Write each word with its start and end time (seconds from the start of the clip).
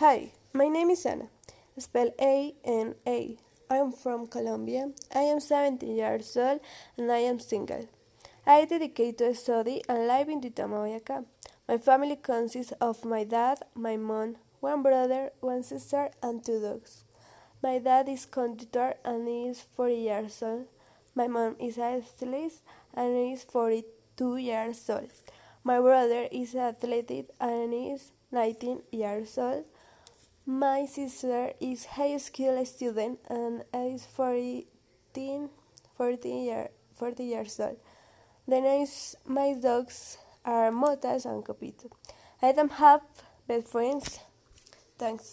Hi, 0.00 0.32
my 0.52 0.68
name 0.68 0.90
is 0.90 1.06
Ana, 1.06 1.28
spelled 1.78 2.12
A 2.20 2.54
N 2.66 2.96
A. 3.06 3.38
I 3.70 3.76
am 3.76 3.92
from 3.92 4.26
Colombia. 4.26 4.90
I 5.14 5.20
am 5.20 5.40
17 5.40 5.96
years 5.96 6.36
old 6.36 6.60
and 6.98 7.10
I 7.10 7.20
am 7.20 7.40
single. 7.40 7.88
I 8.46 8.66
dedicate 8.66 9.16
to 9.16 9.34
study 9.34 9.82
and 9.88 10.06
live 10.06 10.28
in 10.28 10.42
Duitama, 10.42 10.84
Boyacá. 10.84 11.24
My 11.66 11.78
family 11.78 12.16
consists 12.16 12.74
of 12.78 13.06
my 13.06 13.24
dad, 13.24 13.60
my 13.74 13.96
mom, 13.96 14.36
one 14.60 14.82
brother, 14.82 15.30
one 15.40 15.62
sister, 15.62 16.10
and 16.22 16.44
two 16.44 16.60
dogs. 16.60 17.04
My 17.62 17.78
dad 17.78 18.06
is 18.10 18.26
conductor 18.26 18.96
and 19.02 19.26
he 19.26 19.48
is 19.48 19.62
40 19.62 19.94
years 19.94 20.42
old. 20.42 20.66
My 21.14 21.26
mom 21.26 21.56
is 21.58 21.78
a 21.78 22.02
stylist 22.04 22.60
and 22.92 23.16
he 23.16 23.32
is 23.32 23.44
42 23.44 24.36
years 24.36 24.90
old. 24.90 25.10
My 25.64 25.80
brother 25.80 26.28
is 26.30 26.54
athletic 26.54 27.30
and 27.40 27.72
he 27.72 27.92
is 27.92 28.12
19 28.30 28.82
years 28.92 29.38
old. 29.38 29.64
My 30.48 30.86
sister 30.86 31.50
is 31.58 31.86
high 31.98 32.16
school 32.18 32.64
student 32.64 33.18
and 33.28 33.64
is 33.74 34.06
14, 34.06 35.50
14 35.98 36.44
year, 36.44 36.68
40 36.94 37.24
years 37.24 37.58
old. 37.58 37.76
The 38.46 38.60
names 38.60 39.16
my 39.26 39.54
dogs 39.60 40.18
are 40.44 40.70
Motas 40.70 41.24
and 41.26 41.44
Copito. 41.44 41.90
I 42.40 42.52
don't 42.52 42.70
have 42.70 43.00
best 43.48 43.66
friends. 43.66 44.20
Thanks. 44.96 45.26